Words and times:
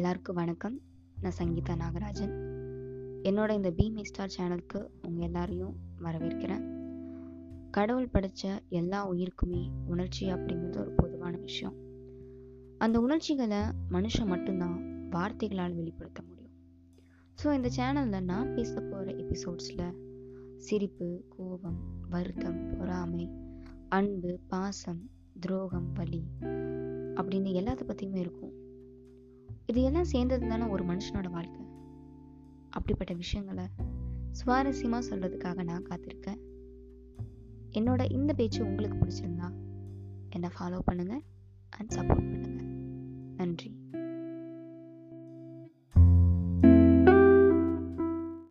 எல்லாருக்கும் 0.00 0.36
வணக்கம். 0.36 0.80
நான் 1.20 1.32
சங்கீதா 1.38 1.74
நாகராஜன். 1.74 2.32
என்னோட 3.22 3.50
இந்த 3.50 3.70
பீமி 3.70 4.04
ஸ்டார் 4.04 4.34
சேனலுக்கு 4.38 4.86
உங்கள் 5.02 5.24
எல்லாரையும் 5.24 5.74
வரவேற்கிறேன். 6.02 6.62
கடவுள் 7.70 8.08
படைச்ச 8.12 8.58
எல்லா 8.68 9.12
உயிருக்குமே 9.12 9.70
உணர்ச்சி 9.86 10.32
அப்படிங்கிறது 10.32 10.78
ஒரு 10.78 10.92
பொதுவான 10.92 11.36
விஷயம். 11.36 11.74
அந்த 12.78 13.00
உணர்ச்சிகளை 13.00 13.58
மனுஷன் 13.90 14.26
மட்டும்தான் 14.26 15.08
வார்த்தைகளால் 15.10 15.74
வெளிப்படுத்த 15.74 16.22
முடியும். 16.22 16.52
ஸோ 17.44 17.54
இந்த 17.54 17.70
சேனலில் 17.76 18.24
நான் 18.24 18.54
பேச 18.54 18.80
போகிற 18.80 19.12
எபிசோட்ஸில் 19.12 19.96
சிரிப்பு 20.56 21.24
கோபம் 21.28 21.82
வருத்தம் 22.10 22.78
பொறாமை 22.78 23.30
அன்பு 23.88 24.38
பாசம் 24.48 25.10
துரோகம் 25.40 25.92
வலி 25.92 26.26
அப்படின்னு 27.14 27.52
எல்லாத்த 27.62 27.82
பற்றியுமே 27.82 28.20
இருக்கும். 28.20 28.59
இது 29.70 29.82
எல்லாம் 29.82 30.04
சேர்ந்தது 30.04 30.48
தானே 30.48 30.64
ஒரு 30.64 30.84
மனுஷனோட 30.84 31.30
வாழ்க்கை? 31.30 31.64
அப்படிப்பட்ட 32.70 33.14
விஷயங்களை 33.14 33.64
சுவாரஸ்யமாக 34.30 35.02
சொல்கிறதுக்காக 35.10 35.64
நான் 35.64 35.86
காத்திருக்கேன். 35.86 36.40
என்னோட 37.72 38.10
இந்த 38.12 38.32
பேச்சு 38.32 38.66
உங்களுக்கு 38.66 38.98
பிடிச்சிருந்தா 38.98 39.52
என்னை 40.30 40.48
ஃபாலோ 40.58 40.78
பண்ணுங்கள் 40.90 41.20
அண்ட் 41.70 41.92
சப்போர்ட் 41.92 42.30
பண்ணுங்கள் 42.32 42.68
நன்றி. 43.36 43.78